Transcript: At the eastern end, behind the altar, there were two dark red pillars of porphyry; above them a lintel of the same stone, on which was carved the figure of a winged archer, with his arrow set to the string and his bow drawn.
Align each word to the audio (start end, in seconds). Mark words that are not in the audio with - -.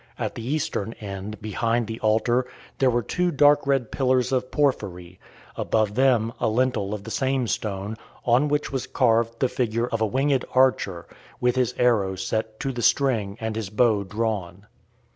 At 0.17 0.33
the 0.33 0.41
eastern 0.43 0.93
end, 0.93 1.39
behind 1.43 1.85
the 1.85 1.99
altar, 1.99 2.47
there 2.79 2.89
were 2.89 3.03
two 3.03 3.29
dark 3.29 3.67
red 3.67 3.91
pillars 3.91 4.31
of 4.31 4.49
porphyry; 4.49 5.19
above 5.55 5.93
them 5.93 6.33
a 6.39 6.49
lintel 6.49 6.95
of 6.95 7.03
the 7.03 7.11
same 7.11 7.45
stone, 7.45 7.95
on 8.25 8.47
which 8.47 8.71
was 8.71 8.87
carved 8.87 9.39
the 9.39 9.47
figure 9.47 9.85
of 9.85 10.01
a 10.01 10.07
winged 10.07 10.43
archer, 10.55 11.05
with 11.39 11.55
his 11.55 11.75
arrow 11.77 12.15
set 12.15 12.59
to 12.61 12.71
the 12.71 12.81
string 12.81 13.37
and 13.39 13.55
his 13.55 13.69
bow 13.69 14.03
drawn. 14.03 14.65